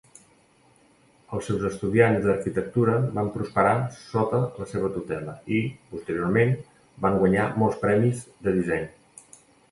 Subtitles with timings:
[1.39, 5.59] Els seus estudiants d'arquitectura van prosperar sota la seva tutela i,
[5.91, 6.55] posteriorment,
[7.07, 8.89] van guanyar molts premis de disseny.